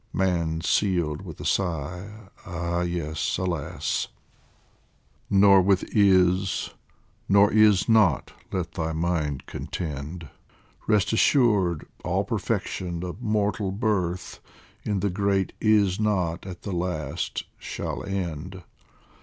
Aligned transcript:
Man 0.13 0.61
sealed 0.61 1.21
with 1.21 1.39
a 1.39 1.45
sigh: 1.45 2.29
Ah 2.43 2.81
yes, 2.81 3.37
alas! 3.37 4.07
75 4.09 4.09
POEMS 4.09 4.09
FROM 4.09 4.09
THE 5.29 5.41
Nor 5.41 5.61
with 5.61 5.83
Is 5.95 6.69
nor 7.29 7.53
Is 7.53 7.87
Not 7.87 8.33
let 8.51 8.71
thy 8.71 8.93
mind 8.93 9.45
contend; 9.45 10.27
Rest 10.87 11.13
assured 11.13 11.85
all 12.03 12.23
perfection 12.23 13.03
of 13.03 13.21
mortal 13.21 13.71
birth 13.71 14.39
In 14.83 15.01
the 15.01 15.11
great 15.11 15.53
Is 15.61 15.99
Not 15.99 16.47
at 16.47 16.63
the 16.63 16.71
last 16.73 17.43
shall 17.59 18.03
end. 18.03 18.63